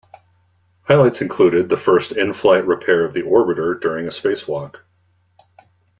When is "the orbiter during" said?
3.13-4.07